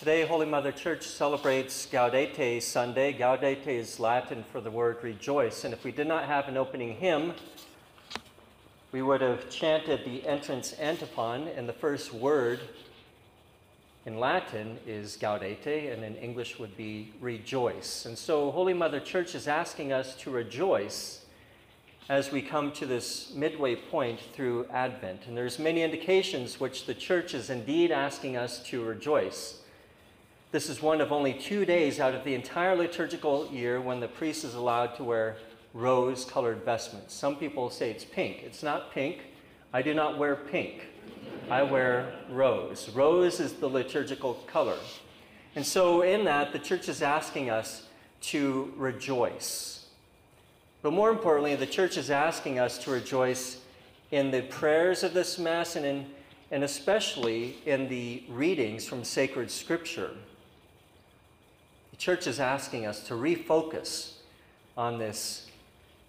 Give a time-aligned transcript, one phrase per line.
[0.00, 3.12] Today, Holy Mother Church celebrates Gaudete Sunday.
[3.12, 5.64] Gaudete is Latin for the word rejoice.
[5.64, 7.34] And if we did not have an opening hymn,
[8.92, 12.60] we would have chanted the entrance antiphon, and the first word
[14.06, 18.06] in Latin is gaudete, and in English would be rejoice.
[18.06, 21.26] And so, Holy Mother Church is asking us to rejoice
[22.08, 25.26] as we come to this midway point through Advent.
[25.26, 29.58] And there's many indications which the church is indeed asking us to rejoice.
[30.52, 34.08] This is one of only two days out of the entire liturgical year when the
[34.08, 35.36] priest is allowed to wear
[35.74, 37.14] rose colored vestments.
[37.14, 38.42] Some people say it's pink.
[38.42, 39.18] It's not pink.
[39.72, 40.88] I do not wear pink.
[41.48, 42.88] I wear rose.
[42.92, 44.78] Rose is the liturgical color.
[45.54, 47.86] And so, in that, the church is asking us
[48.22, 49.86] to rejoice.
[50.82, 53.60] But more importantly, the church is asking us to rejoice
[54.10, 56.06] in the prayers of this Mass and, in,
[56.50, 60.10] and especially in the readings from sacred scripture
[62.00, 64.14] church is asking us to refocus
[64.74, 65.48] on this,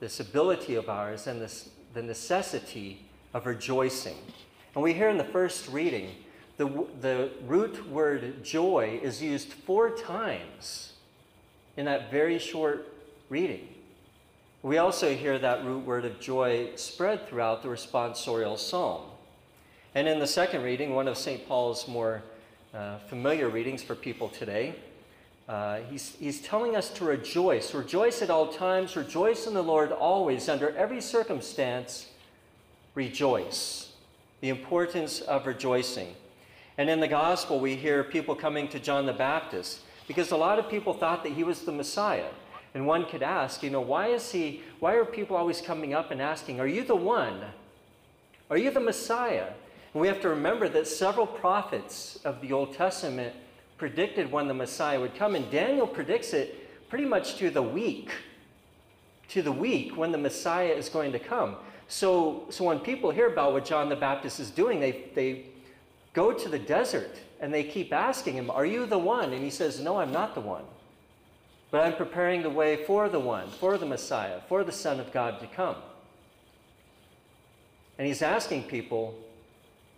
[0.00, 3.02] this ability of ours and this, the necessity
[3.34, 4.16] of rejoicing.
[4.74, 6.10] And we hear in the first reading,
[6.56, 10.94] the, the root word joy is used four times
[11.76, 12.90] in that very short
[13.28, 13.68] reading.
[14.62, 19.02] We also hear that root word of joy spread throughout the responsorial psalm.
[19.94, 21.46] And in the second reading, one of St.
[21.46, 22.22] Paul's more
[22.72, 24.76] uh, familiar readings for people today,
[25.48, 27.74] uh, he's, he's telling us to rejoice.
[27.74, 28.96] Rejoice at all times.
[28.96, 30.48] Rejoice in the Lord always.
[30.48, 32.08] Under every circumstance,
[32.94, 33.92] rejoice.
[34.40, 36.14] The importance of rejoicing.
[36.78, 40.58] And in the gospel, we hear people coming to John the Baptist because a lot
[40.58, 42.30] of people thought that he was the Messiah.
[42.72, 46.10] And one could ask, you know, why is he, why are people always coming up
[46.10, 47.40] and asking, Are you the one?
[48.50, 49.48] Are you the Messiah?
[49.92, 53.34] And we have to remember that several prophets of the Old Testament
[53.76, 58.10] predicted when the Messiah would come, and Daniel predicts it pretty much to the week,
[59.28, 61.56] to the week when the Messiah is going to come.
[61.88, 65.46] So, so when people hear about what John the Baptist is doing, they, they
[66.12, 69.32] go to the desert and they keep asking him, Are you the one?
[69.32, 70.64] And he says, No, I'm not the one.
[71.70, 75.12] But I'm preparing the way for the one, for the Messiah, for the Son of
[75.12, 75.76] God to come.
[77.98, 79.14] And he's asking people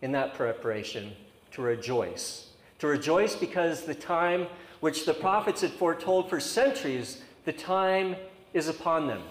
[0.02, 1.12] in that preparation
[1.52, 2.45] to rejoice
[2.78, 4.46] to rejoice because the time
[4.80, 8.16] which the prophets had foretold for centuries, the time
[8.52, 9.22] is upon them.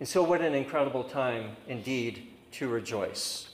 [0.00, 3.50] And so, what an incredible time indeed to rejoice.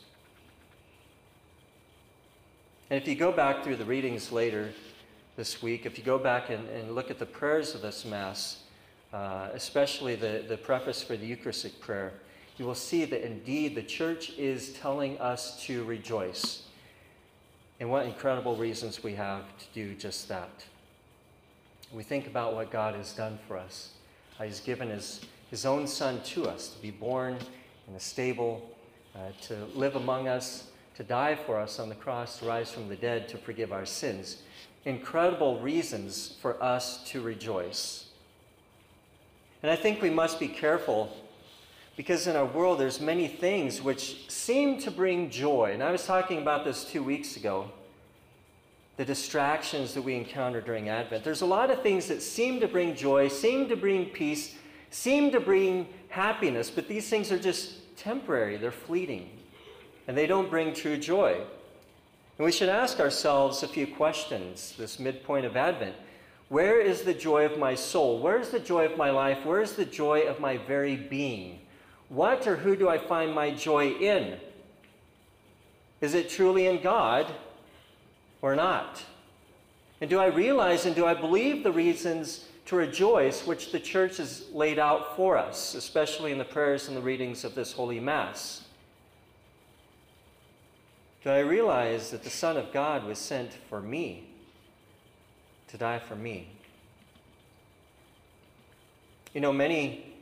[2.90, 4.72] And if you go back through the readings later
[5.36, 8.62] this week, if you go back and, and look at the prayers of this Mass,
[9.12, 12.12] uh, especially the, the preface for the Eucharistic prayer,
[12.58, 16.64] you will see that indeed the church is telling us to rejoice.
[17.84, 20.64] And what incredible reasons we have to do just that.
[21.92, 23.90] We think about what God has done for us.
[24.42, 27.36] He's given his, his own Son to us to be born
[27.86, 28.66] in a stable,
[29.14, 29.18] uh,
[29.48, 32.96] to live among us, to die for us on the cross, to rise from the
[32.96, 34.38] dead, to forgive our sins.
[34.86, 38.06] Incredible reasons for us to rejoice.
[39.62, 41.14] And I think we must be careful
[41.96, 45.70] because in our world, there's many things which seem to bring joy.
[45.72, 47.70] And I was talking about this two weeks ago
[48.96, 51.24] the distractions that we encounter during Advent.
[51.24, 54.54] There's a lot of things that seem to bring joy, seem to bring peace,
[54.90, 59.28] seem to bring happiness, but these things are just temporary, they're fleeting,
[60.06, 61.40] and they don't bring true joy.
[62.38, 65.96] And we should ask ourselves a few questions this midpoint of Advent.
[66.48, 68.20] Where is the joy of my soul?
[68.20, 69.44] Where is the joy of my life?
[69.44, 71.58] Where is the joy of my very being?
[72.14, 74.38] What or who do I find my joy in?
[76.00, 77.26] Is it truly in God
[78.40, 79.02] or not?
[80.00, 84.18] And do I realize and do I believe the reasons to rejoice which the church
[84.18, 87.98] has laid out for us, especially in the prayers and the readings of this Holy
[87.98, 88.64] Mass?
[91.24, 94.28] Do I realize that the Son of God was sent for me,
[95.68, 96.48] to die for me?
[99.32, 100.13] You know, many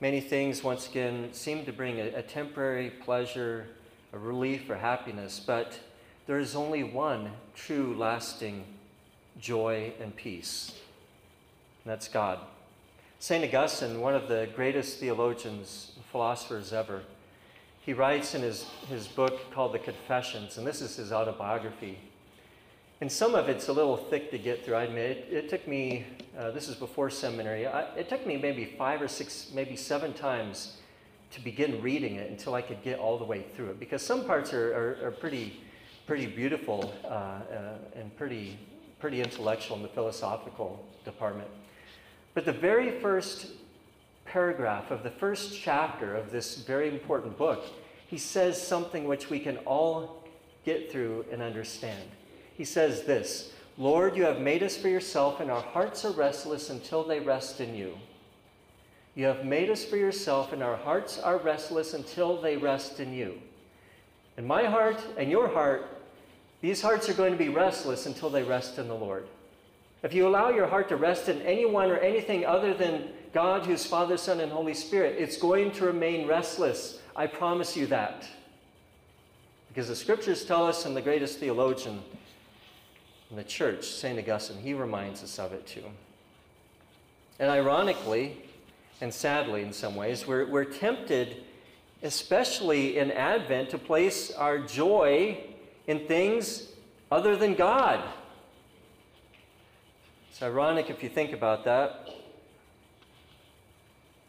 [0.00, 3.66] Many things, once again, seem to bring a, a temporary pleasure,
[4.12, 5.78] a relief, or happiness, but
[6.26, 8.64] there is only one true, lasting
[9.40, 10.74] joy and peace,
[11.84, 12.40] and that's God.
[13.20, 13.42] St.
[13.42, 17.00] Augustine, one of the greatest theologians and philosophers ever,
[17.80, 21.98] he writes in his, his book called The Confessions, and this is his autobiography.
[23.00, 24.76] And some of it's a little thick to get through.
[24.76, 26.06] I admit it, it took me,
[26.38, 30.14] uh, this is before seminary, I, it took me maybe five or six, maybe seven
[30.14, 30.78] times
[31.32, 33.80] to begin reading it until I could get all the way through it.
[33.80, 35.60] Because some parts are, are, are pretty,
[36.06, 37.42] pretty beautiful uh, uh,
[37.94, 38.58] and pretty,
[38.98, 41.48] pretty intellectual in the philosophical department.
[42.32, 43.48] But the very first
[44.24, 47.66] paragraph of the first chapter of this very important book,
[48.06, 50.24] he says something which we can all
[50.64, 52.08] get through and understand.
[52.56, 56.70] He says this Lord, you have made us for yourself, and our hearts are restless
[56.70, 57.98] until they rest in you.
[59.14, 63.12] You have made us for yourself, and our hearts are restless until they rest in
[63.12, 63.40] you.
[64.36, 65.86] And my heart and your heart,
[66.60, 69.26] these hearts are going to be restless until they rest in the Lord.
[70.02, 73.84] If you allow your heart to rest in anyone or anything other than God, who's
[73.84, 77.00] Father, Son, and Holy Spirit, it's going to remain restless.
[77.14, 78.26] I promise you that.
[79.68, 82.02] Because the scriptures tell us, and the greatest theologian
[83.30, 84.18] in the church, St.
[84.18, 85.84] Augustine, he reminds us of it too.
[87.38, 88.38] And ironically,
[89.00, 91.44] and sadly in some ways, we're, we're tempted,
[92.02, 95.38] especially in Advent, to place our joy
[95.86, 96.72] in things
[97.10, 98.02] other than God.
[100.30, 102.10] It's ironic if you think about that.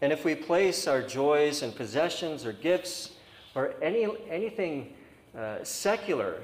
[0.02, 3.12] And if we place our joys in possessions or gifts
[3.56, 4.94] or any, anything
[5.38, 6.42] uh, secular,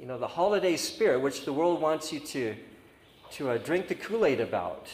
[0.00, 2.56] you know, the holiday spirit, which the world wants you to,
[3.32, 4.88] to uh, drink the Kool Aid about,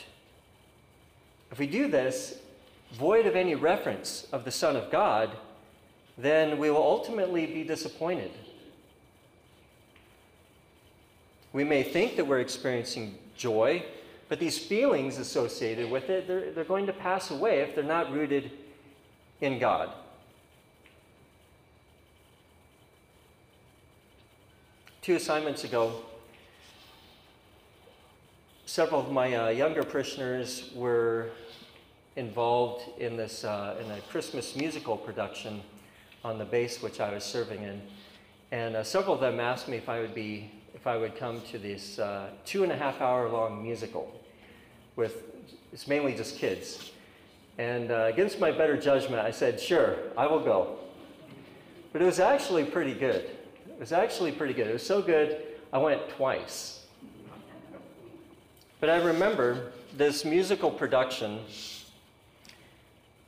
[1.52, 2.40] if we do this,
[2.92, 5.30] void of any reference of the Son of God,
[6.18, 8.32] then we will ultimately be disappointed.
[11.52, 13.84] We may think that we're experiencing joy,
[14.28, 18.12] but these feelings associated with it, they're, they're going to pass away if they're not
[18.12, 18.50] rooted
[19.40, 19.92] in God.
[25.06, 26.02] Two assignments ago,
[28.64, 31.28] several of my uh, younger parishioners were
[32.16, 35.62] involved in this uh, in a Christmas musical production
[36.24, 37.80] on the base which I was serving in,
[38.50, 41.40] and uh, several of them asked me if I would be if I would come
[41.52, 44.12] to this uh, two and a half hour long musical
[44.96, 45.22] with,
[45.72, 46.90] it's mainly just kids.
[47.58, 50.78] And uh, against my better judgment, I said, sure, I will go.
[51.92, 53.35] But it was actually pretty good.
[53.76, 54.68] It was actually pretty good.
[54.68, 55.36] It was so good,
[55.70, 56.86] I went twice.
[58.80, 61.40] But I remember this musical production,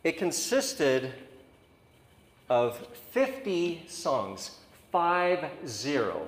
[0.04, 1.12] it consisted
[2.48, 2.78] of
[3.10, 4.52] 50 songs,
[4.90, 6.26] five zero.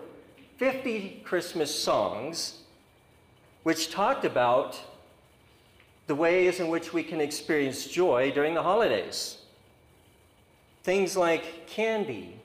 [0.59, 2.59] 50 Christmas songs
[3.63, 4.79] which talked about
[6.07, 9.39] the ways in which we can experience joy during the holidays.
[10.83, 12.40] Things like candy,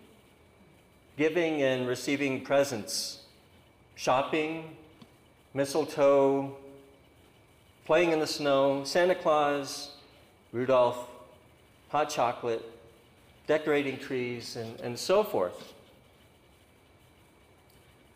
[1.17, 3.23] giving and receiving presents,
[3.95, 4.75] shopping,
[5.53, 6.55] mistletoe,
[7.85, 9.91] playing in the snow, Santa Claus,
[10.51, 11.07] Rudolph,
[11.89, 12.63] hot chocolate,
[13.47, 15.73] decorating trees, and, and so forth.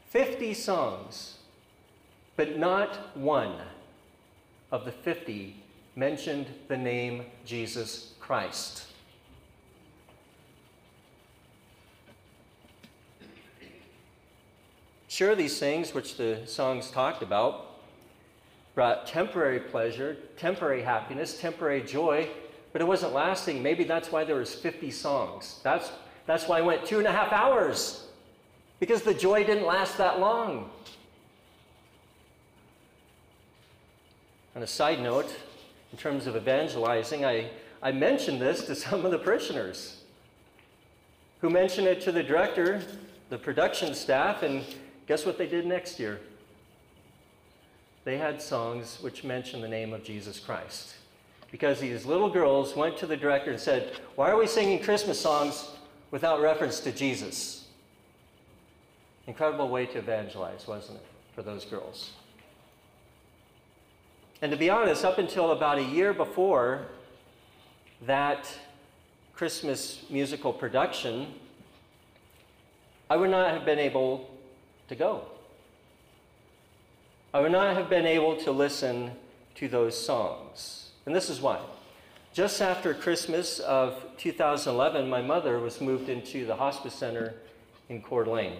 [0.10, 1.38] 50 songs,
[2.36, 3.56] but not one
[4.72, 5.56] of the 50
[5.96, 8.89] mentioned the name Jesus Christ.
[15.20, 17.82] Sure, these things which the songs talked about
[18.74, 22.30] brought temporary pleasure, temporary happiness, temporary joy,
[22.72, 23.62] but it wasn't lasting.
[23.62, 25.60] Maybe that's why there was 50 songs.
[25.62, 25.92] That's,
[26.26, 28.08] that's why I went two and a half hours
[28.80, 30.70] because the joy didn't last that long.
[34.56, 35.36] On a side note,
[35.92, 37.50] in terms of evangelizing, I,
[37.84, 40.02] I mentioned this to some of the parishioners
[41.42, 42.82] who mentioned it to the director,
[43.28, 44.64] the production staff, and
[45.10, 46.20] guess what they did next year?
[48.06, 50.94] They had songs which mentioned the name of Jesus Christ.
[51.52, 55.20] Because these little girls went to the director and said, Why are we singing Christmas
[55.20, 55.72] songs
[56.12, 57.66] without reference to Jesus?
[59.26, 62.12] Incredible way to evangelize, wasn't it, for those girls?
[64.44, 66.86] And to be honest, up until about a year before
[68.06, 68.48] that
[69.34, 71.34] Christmas musical production,
[73.10, 74.30] I would not have been able
[74.90, 75.24] to go.
[77.34, 79.12] I would not have been able to listen
[79.56, 80.90] to those songs.
[81.06, 81.60] And this is why.
[82.34, 87.34] Just after Christmas of 2011, my mother was moved into the hospice center
[87.88, 88.58] in Coeur d'Alene.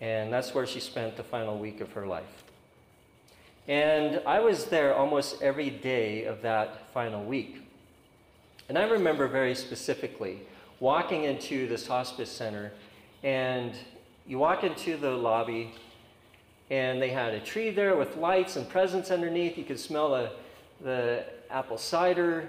[0.00, 2.44] And that's where she spent the final week of her life.
[3.66, 7.66] And I was there almost every day of that final week.
[8.68, 10.40] And I remember very specifically
[10.80, 12.72] walking into this hospice center,
[13.22, 13.72] and
[14.26, 15.72] you walk into the lobby,
[16.70, 19.58] and they had a tree there with lights and presents underneath.
[19.58, 20.30] You could smell the,
[20.82, 22.48] the apple cider.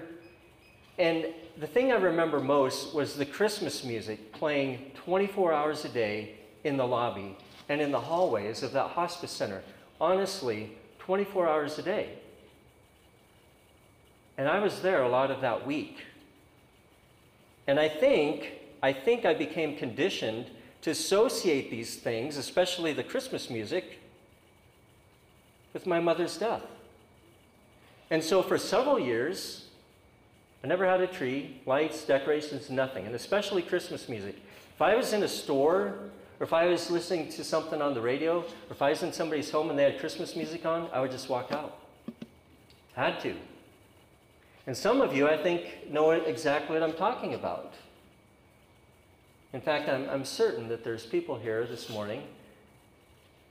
[0.98, 1.26] And
[1.58, 6.78] the thing I remember most was the Christmas music playing 24 hours a day in
[6.78, 7.36] the lobby
[7.68, 9.62] and in the hallways of that hospice center.
[10.00, 12.10] honestly, 24 hours a day.
[14.36, 15.98] And I was there a lot of that week.
[17.66, 18.52] And I think,
[18.82, 20.46] I think I became conditioned
[20.86, 23.98] to associate these things, especially the Christmas music,
[25.72, 26.62] with my mother's death.
[28.08, 29.64] And so for several years,
[30.62, 34.36] I never had a tree, lights, decorations, nothing, and especially Christmas music.
[34.76, 35.96] If I was in a store,
[36.38, 39.12] or if I was listening to something on the radio, or if I was in
[39.12, 41.80] somebody's home and they had Christmas music on, I would just walk out.
[42.94, 43.34] Had to.
[44.68, 47.74] And some of you, I think, know exactly what I'm talking about.
[49.56, 52.22] In fact, I'm, I'm certain that there's people here this morning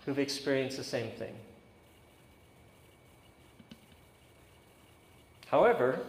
[0.06, 1.34] who've experienced the same thing.
[5.48, 6.02] However,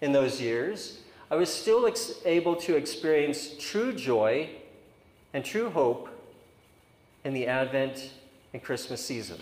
[0.00, 1.00] in those years,
[1.30, 4.48] I was still ex- able to experience true joy
[5.34, 6.08] and true hope
[7.24, 8.12] in the Advent
[8.54, 9.40] and Christmas season.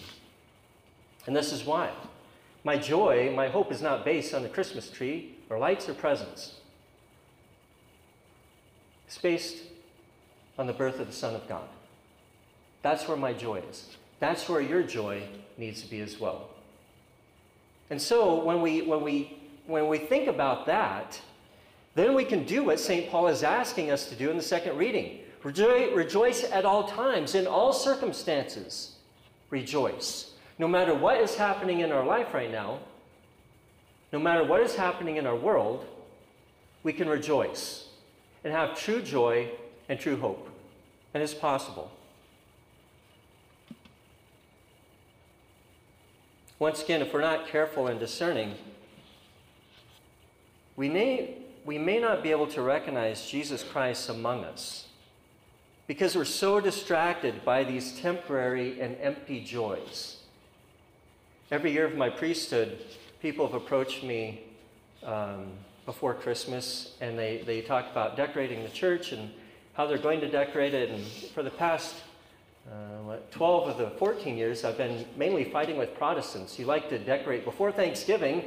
[1.28, 1.92] And this is why.
[2.64, 6.59] My joy, my hope is not based on the Christmas tree or lights or presents.
[9.18, 9.58] Based
[10.58, 11.68] on the birth of the Son of God.
[12.82, 13.96] That's where my joy is.
[14.20, 15.22] That's where your joy
[15.56, 16.48] needs to be as well.
[17.90, 21.20] And so when we, when we, when we think about that,
[21.94, 23.10] then we can do what St.
[23.10, 25.18] Paul is asking us to do in the second reading.
[25.42, 28.96] Rejoice, rejoice at all times, in all circumstances.
[29.50, 30.32] Rejoice.
[30.58, 32.78] No matter what is happening in our life right now,
[34.12, 35.86] no matter what is happening in our world,
[36.82, 37.89] we can rejoice
[38.44, 39.50] and have true joy
[39.88, 40.49] and true hope.
[41.12, 41.90] And it's possible.
[46.59, 48.54] Once again, if we're not careful and discerning,
[50.76, 54.87] we may, we may not be able to recognize Jesus Christ among us
[55.87, 60.18] because we're so distracted by these temporary and empty joys.
[61.50, 62.78] Every year of my priesthood,
[63.20, 64.42] people have approached me
[65.02, 65.50] um,
[65.87, 69.30] before Christmas, and they, they talk about decorating the church and
[69.75, 70.90] how they're going to decorate it.
[70.90, 71.94] And for the past
[72.70, 76.58] uh, what, 12 of the 14 years, I've been mainly fighting with Protestants.
[76.58, 78.44] You like to decorate before Thanksgiving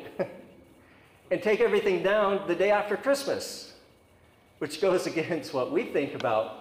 [1.31, 3.73] and take everything down the day after Christmas,
[4.59, 6.59] which goes against what we think about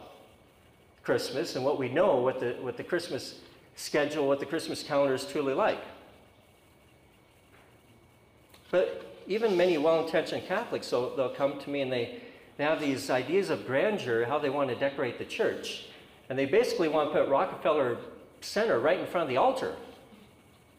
[1.03, 3.41] Christmas and what we know what the, what the Christmas
[3.77, 5.83] schedule, what the Christmas calendar is truly like.
[8.71, 12.21] But even many well-intentioned Catholics, so they'll come to me and they,
[12.57, 15.87] they have these ideas of grandeur, how they want to decorate the church.
[16.29, 17.99] And they basically want to put Rockefeller
[18.41, 19.75] Center right in front of the altar,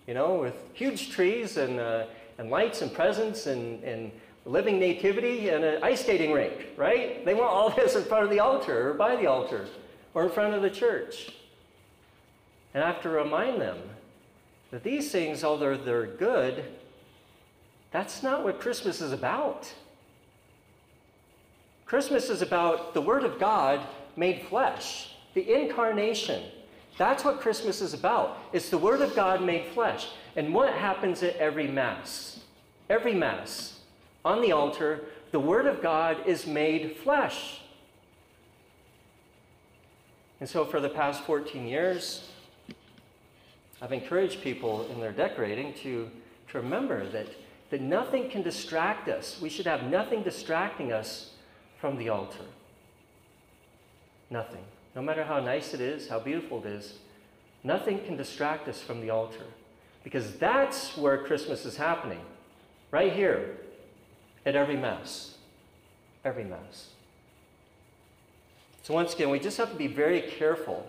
[0.07, 2.05] you know, with huge trees and, uh,
[2.37, 4.11] and lights and presents and, and
[4.45, 7.23] living nativity and an ice skating rink, right?
[7.25, 9.67] They want all this in front of the altar or by the altar
[10.13, 11.33] or in front of the church.
[12.73, 13.77] And I have to remind them
[14.71, 16.65] that these things, although they're good,
[17.93, 19.71] that's not what Christmas is about.
[21.85, 23.79] Christmas is about the Word of God
[24.17, 26.43] made flesh, the incarnation.
[26.97, 28.39] That's what Christmas is about.
[28.51, 30.09] It's the Word of God made flesh.
[30.35, 32.39] And what happens at every Mass?
[32.89, 33.79] Every Mass,
[34.25, 37.61] on the altar, the Word of God is made flesh.
[40.39, 42.27] And so for the past 14 years,
[43.83, 46.09] I've encouraged people in their decorating to,
[46.49, 47.27] to remember that
[47.73, 49.39] that nothing can distract us.
[49.41, 51.31] We should have nothing distracting us
[51.81, 52.45] from the altar.
[54.29, 54.63] Nothing.
[54.95, 56.99] No matter how nice it is, how beautiful it is,
[57.63, 59.45] nothing can distract us from the altar.
[60.03, 62.19] Because that's where Christmas is happening.
[62.91, 63.57] Right here,
[64.45, 65.33] at every Mass.
[66.23, 66.89] Every Mass.
[68.83, 70.85] So, once again, we just have to be very careful.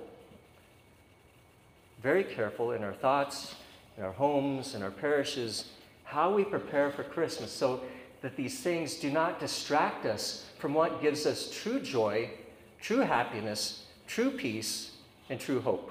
[2.03, 3.55] Very careful in our thoughts,
[3.97, 5.71] in our homes, in our parishes,
[6.05, 7.81] how we prepare for Christmas so
[8.23, 12.31] that these things do not distract us from what gives us true joy,
[12.81, 14.93] true happiness, true peace,
[15.29, 15.91] and true hope.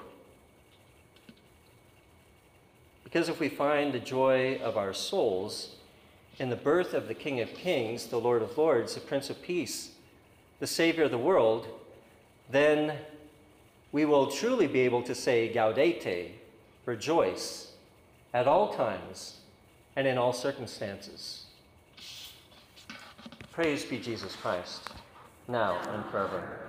[3.04, 5.76] Because if we find the joy of our souls
[6.38, 9.40] in the birth of the King of Kings, the Lord of Lords, the Prince of
[9.42, 9.92] Peace,
[10.58, 11.68] the Savior of the world,
[12.50, 12.98] then
[13.92, 16.32] we will truly be able to say, Gaudete,
[16.84, 17.72] rejoice,
[18.32, 19.36] at all times
[19.96, 21.46] and in all circumstances.
[23.52, 24.90] Praise be Jesus Christ,
[25.46, 26.63] now and forever.